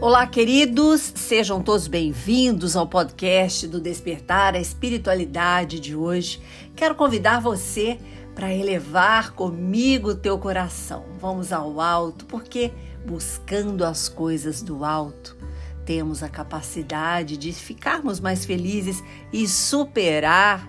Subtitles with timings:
[0.00, 6.40] Olá, queridos, sejam todos bem-vindos ao podcast do Despertar a Espiritualidade de hoje.
[6.76, 7.98] Quero convidar você
[8.32, 11.04] para elevar comigo o teu coração.
[11.18, 12.72] Vamos ao alto, porque
[13.04, 15.36] buscando as coisas do alto,
[15.84, 19.02] temos a capacidade de ficarmos mais felizes
[19.32, 20.64] e superar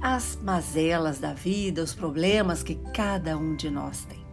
[0.00, 4.23] as mazelas da vida, os problemas que cada um de nós tem.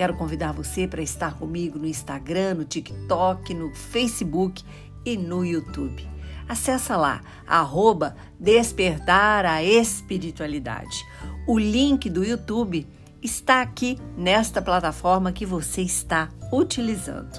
[0.00, 4.64] Quero convidar você para estar comigo no Instagram, no TikTok, no Facebook
[5.04, 6.08] e no YouTube.
[6.48, 11.04] Acesse lá, arroba Despertar a Espiritualidade.
[11.46, 12.88] O link do YouTube
[13.20, 17.38] está aqui nesta plataforma que você está utilizando.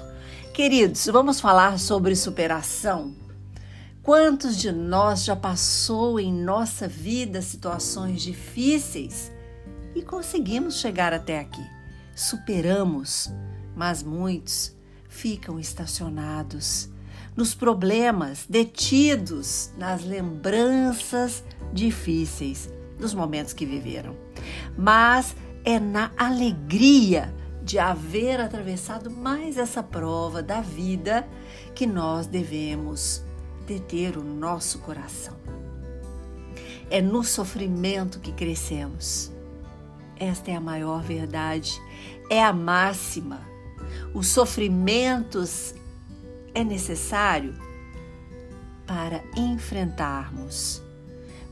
[0.54, 3.12] Queridos, vamos falar sobre superação.
[4.04, 9.32] Quantos de nós já passou em nossa vida situações difíceis
[9.96, 11.71] e conseguimos chegar até aqui?
[12.14, 13.32] Superamos,
[13.76, 14.76] mas muitos
[15.08, 16.88] ficam estacionados
[17.36, 24.16] nos problemas, detidos nas lembranças difíceis dos momentos que viveram.
[24.76, 31.26] Mas é na alegria de haver atravessado mais essa prova da vida
[31.74, 33.22] que nós devemos
[33.66, 35.36] deter o nosso coração.
[36.90, 39.31] É no sofrimento que crescemos.
[40.22, 41.82] Esta é a maior verdade
[42.30, 43.40] é a máxima.
[44.14, 45.74] Os sofrimentos
[46.54, 47.54] é necessário
[48.86, 50.80] para enfrentarmos,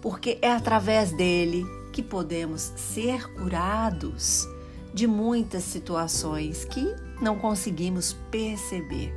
[0.01, 4.47] porque é através dele que podemos ser curados
[4.95, 9.13] de muitas situações que não conseguimos perceber.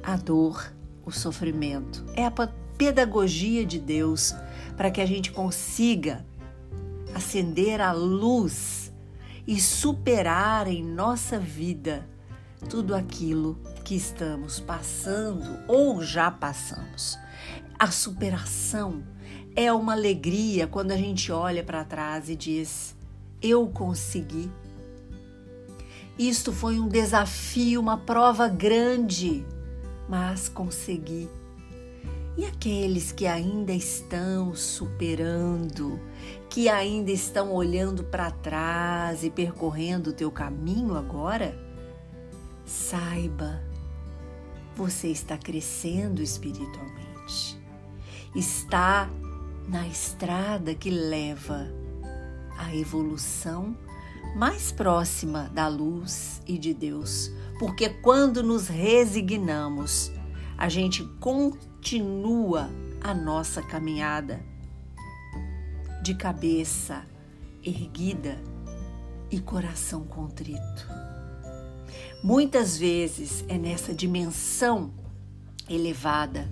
[0.00, 0.72] A dor,
[1.04, 2.32] o sofrimento é a
[2.78, 4.32] pedagogia de Deus
[4.76, 6.24] para que a gente consiga
[7.14, 8.92] acender a luz
[9.46, 12.08] e superar em nossa vida
[12.68, 17.18] tudo aquilo que estamos passando ou já passamos.
[17.78, 19.02] A superação
[19.54, 22.96] é uma alegria quando a gente olha para trás e diz:
[23.40, 24.50] Eu consegui.
[26.18, 29.44] Isto foi um desafio, uma prova grande,
[30.08, 31.28] mas consegui.
[32.36, 36.00] E aqueles que ainda estão superando,
[36.50, 41.56] que ainda estão olhando para trás e percorrendo o teu caminho agora,
[42.66, 43.62] saiba,
[44.74, 47.56] você está crescendo espiritualmente.
[48.34, 49.08] Está
[49.68, 51.68] na estrada que leva
[52.58, 53.76] à evolução
[54.34, 57.30] mais próxima da luz e de Deus,
[57.60, 60.10] porque quando nos resignamos,
[60.64, 62.70] a gente continua
[63.02, 64.42] a nossa caminhada
[66.02, 67.04] de cabeça
[67.62, 68.42] erguida
[69.30, 70.88] e coração contrito.
[72.22, 74.90] Muitas vezes é nessa dimensão
[75.68, 76.50] elevada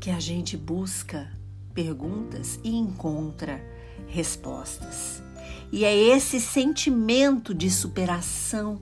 [0.00, 1.30] que a gente busca
[1.72, 3.64] perguntas e encontra
[4.08, 5.22] respostas.
[5.70, 8.80] E é esse sentimento de superação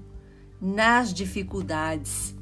[0.58, 2.34] nas dificuldades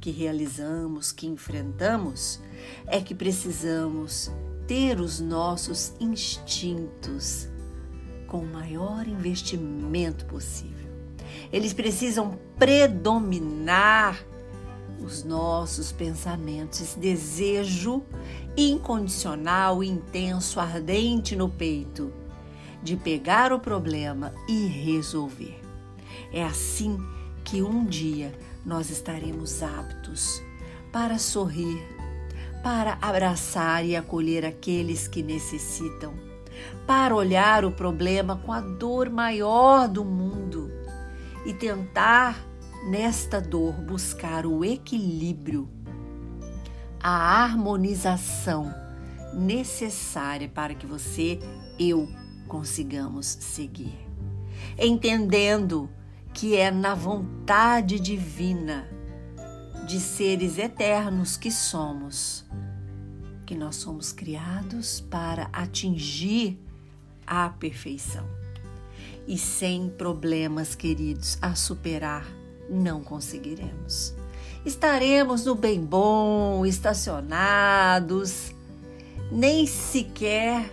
[0.00, 2.40] que realizamos, que enfrentamos,
[2.86, 4.30] é que precisamos
[4.66, 7.48] ter os nossos instintos
[8.26, 10.88] com o maior investimento possível.
[11.52, 14.24] Eles precisam predominar
[15.04, 18.02] os nossos pensamentos, esse desejo
[18.56, 22.12] incondicional, intenso, ardente no peito
[22.82, 25.60] de pegar o problema e resolver.
[26.32, 26.98] É assim
[27.44, 28.32] que um dia
[28.64, 30.42] nós estaremos aptos
[30.92, 31.82] para sorrir,
[32.62, 36.14] para abraçar e acolher aqueles que necessitam,
[36.86, 40.70] para olhar o problema com a dor maior do mundo
[41.46, 42.44] e tentar,
[42.90, 45.68] nesta dor, buscar o equilíbrio,
[47.02, 48.74] a harmonização
[49.32, 51.38] necessária para que você,
[51.78, 52.08] eu,
[52.46, 53.96] consigamos seguir.
[54.78, 55.88] Entendendo
[56.32, 58.88] que é na vontade divina
[59.86, 62.44] de seres eternos que somos,
[63.44, 66.58] que nós somos criados para atingir
[67.26, 68.24] a perfeição.
[69.26, 72.26] E sem problemas, queridos, a superar,
[72.68, 74.14] não conseguiremos.
[74.64, 78.52] Estaremos no bem bom, estacionados,
[79.30, 80.72] nem sequer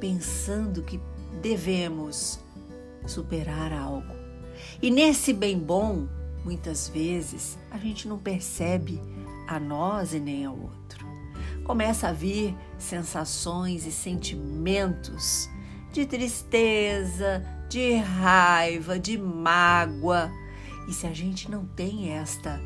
[0.00, 1.00] pensando que
[1.40, 2.38] devemos
[3.06, 4.21] superar algo
[4.80, 6.06] e nesse bem bom,
[6.44, 9.00] muitas vezes, a gente não percebe
[9.46, 11.06] a nós e nem ao outro.
[11.64, 15.48] Começa a vir sensações e sentimentos
[15.92, 20.30] de tristeza, de raiva, de mágoa.
[20.88, 22.60] E se a gente não tem esta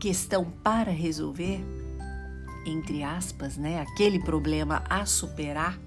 [0.00, 1.60] questão para resolver,
[2.64, 5.78] entre aspas, né, aquele problema a superar,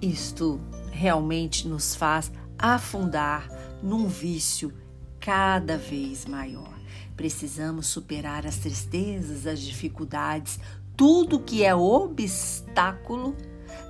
[0.00, 0.60] isto
[0.92, 2.30] realmente nos faz
[2.62, 3.48] afundar
[3.82, 4.72] num vício
[5.18, 6.72] cada vez maior.
[7.16, 10.60] Precisamos superar as tristezas, as dificuldades,
[10.96, 13.36] tudo que é obstáculo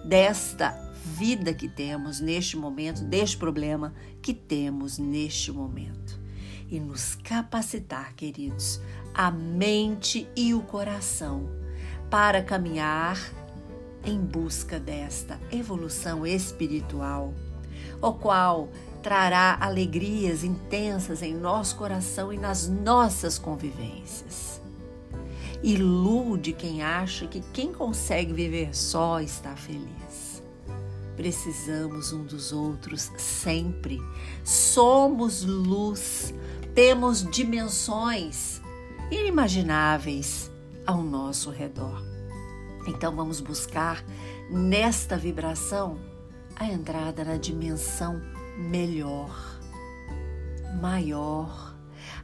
[0.05, 0.71] desta
[1.05, 3.93] vida que temos neste momento, deste problema
[4.23, 6.21] que temos neste momento.
[6.71, 8.81] E nos capacitar, queridos,
[9.15, 11.51] a mente e o coração
[12.11, 13.19] para caminhar
[14.05, 17.35] em busca desta evolução espiritual,
[18.01, 18.69] o qual
[19.03, 24.61] trará alegrias intensas em nosso coração e nas nossas convivências.
[25.63, 30.43] Ilude quem acha que quem consegue viver só está feliz.
[31.17, 34.01] Precisamos um dos outros sempre.
[34.43, 36.35] Somos luz,
[36.75, 38.61] temos dimensões
[39.11, 40.51] inimagináveis
[40.87, 42.03] ao nosso redor.
[42.87, 44.05] Então vamos buscar
[44.51, 46.12] nesta vibração
[46.57, 48.21] a entrada na dimensão
[48.57, 49.61] melhor,
[50.81, 51.77] maior.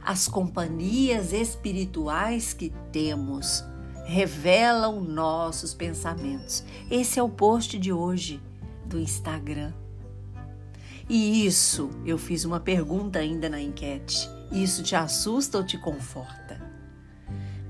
[0.03, 3.63] As companhias espirituais que temos
[4.05, 6.63] revelam nossos pensamentos.
[6.89, 8.41] Esse é o post de hoje
[8.85, 9.73] do Instagram.
[11.07, 14.29] E isso, eu fiz uma pergunta ainda na enquete.
[14.51, 16.59] Isso te assusta ou te conforta?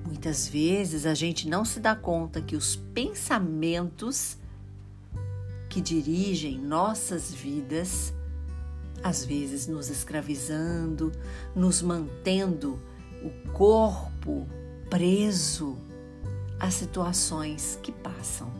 [0.05, 4.38] Muitas vezes a gente não se dá conta que os pensamentos
[5.69, 8.13] que dirigem nossas vidas,
[9.03, 11.11] às vezes nos escravizando,
[11.55, 12.79] nos mantendo
[13.23, 14.47] o corpo
[14.89, 15.77] preso
[16.59, 18.51] a situações que passam.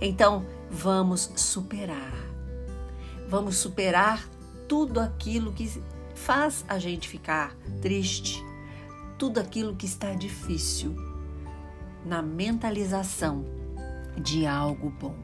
[0.00, 2.12] Então, vamos superar.
[3.28, 4.28] Vamos superar
[4.68, 5.70] tudo aquilo que
[6.14, 8.44] faz a gente ficar triste,
[9.18, 10.94] tudo aquilo que está difícil
[12.04, 13.44] na mentalização
[14.20, 15.16] de algo bom,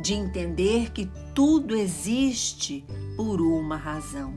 [0.00, 2.84] de entender que tudo existe
[3.16, 4.34] por uma razão.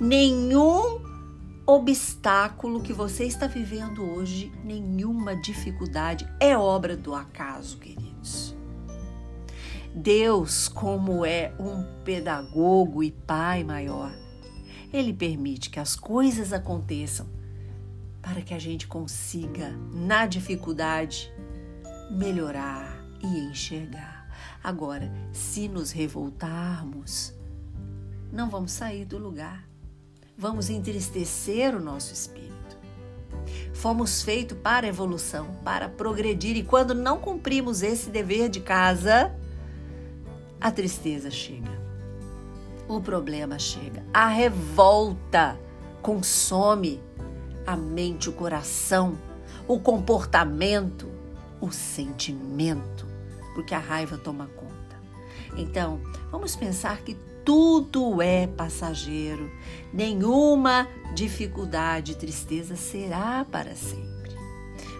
[0.00, 1.00] Nenhum
[1.66, 8.56] obstáculo que você está vivendo hoje, nenhuma dificuldade é obra do acaso, queridos.
[9.94, 14.12] Deus, como é um pedagogo e pai maior,
[14.92, 17.26] ele permite que as coisas aconteçam
[18.22, 21.32] para que a gente consiga, na dificuldade,
[22.10, 24.19] melhorar e enxergar.
[24.62, 27.32] Agora, se nos revoltarmos,
[28.32, 29.68] não vamos sair do lugar.
[30.36, 32.50] Vamos entristecer o nosso espírito.
[33.72, 39.34] Fomos feitos para evolução, para progredir, e quando não cumprimos esse dever de casa,
[40.60, 41.80] a tristeza chega.
[42.88, 44.04] O problema chega.
[44.12, 45.58] A revolta
[46.02, 47.00] consome
[47.66, 49.18] a mente, o coração,
[49.66, 51.08] o comportamento,
[51.60, 53.06] o sentimento,
[53.60, 54.96] porque a raiva toma conta.
[55.54, 57.14] Então, vamos pensar que
[57.44, 59.50] tudo é passageiro,
[59.92, 64.34] nenhuma dificuldade, tristeza será para sempre.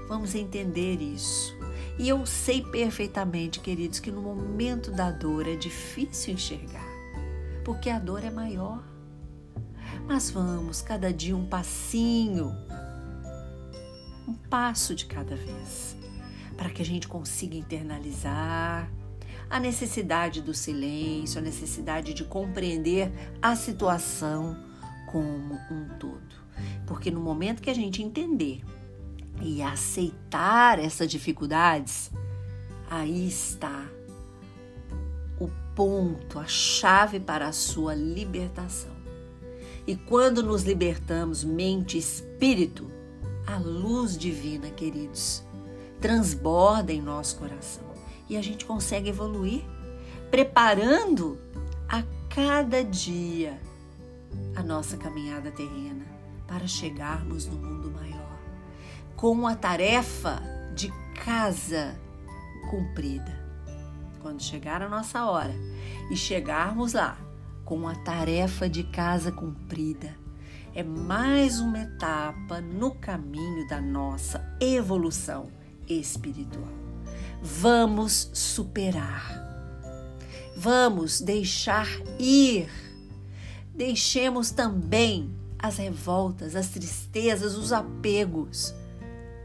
[0.06, 1.56] Vamos entender isso.
[1.98, 6.86] E eu sei perfeitamente, queridos, que no momento da dor é difícil enxergar,
[7.64, 8.84] porque a dor é maior.
[10.06, 12.54] Mas vamos, cada dia um passinho,
[14.28, 15.96] um passo de cada vez,
[16.60, 18.92] para que a gente consiga internalizar
[19.48, 24.62] a necessidade do silêncio, a necessidade de compreender a situação
[25.10, 26.20] como um todo.
[26.86, 28.60] Porque no momento que a gente entender
[29.40, 32.10] e aceitar essas dificuldades,
[32.90, 33.86] aí está
[35.40, 38.94] o ponto, a chave para a sua libertação.
[39.86, 42.90] E quando nos libertamos mente e espírito,
[43.46, 45.42] a luz divina, queridos,
[46.00, 47.84] transborda em nosso coração
[48.28, 49.62] e a gente consegue evoluir,
[50.30, 51.38] preparando
[51.88, 53.60] a cada dia
[54.54, 56.06] a nossa caminhada terrena
[56.46, 58.38] para chegarmos no mundo maior,
[59.16, 60.42] com a tarefa
[60.74, 60.92] de
[61.24, 61.98] casa
[62.70, 63.38] cumprida.
[64.22, 65.54] Quando chegar a nossa hora
[66.10, 67.18] e chegarmos lá,
[67.64, 70.12] com a tarefa de casa cumprida.
[70.74, 75.59] É mais uma etapa no caminho da nossa evolução
[75.94, 76.68] espiritual.
[77.42, 79.40] Vamos superar.
[80.56, 82.68] Vamos deixar ir.
[83.74, 88.74] Deixemos também as revoltas, as tristezas, os apegos,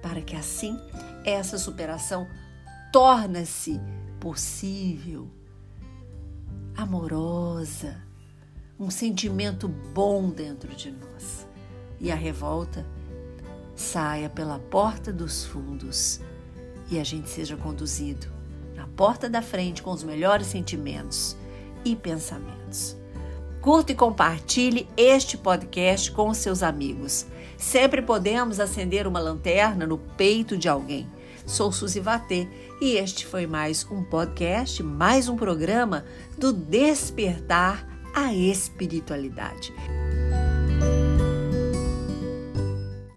[0.01, 0.79] para que assim
[1.23, 2.27] essa superação
[2.91, 3.79] torne-se
[4.19, 5.29] possível,
[6.75, 8.01] amorosa,
[8.79, 11.47] um sentimento bom dentro de nós.
[11.99, 12.85] E a revolta
[13.75, 16.19] saia pela porta dos fundos
[16.89, 18.27] e a gente seja conduzido
[18.75, 21.35] na porta da frente com os melhores sentimentos
[21.83, 22.95] e pensamentos.
[23.61, 27.25] Curta e compartilhe este podcast com seus amigos.
[27.57, 31.09] Sempre podemos acender uma lanterna no peito de alguém.
[31.45, 32.47] Sou Suzy Vatê
[32.81, 36.05] e este foi mais um podcast, mais um programa
[36.37, 39.73] do Despertar a Espiritualidade.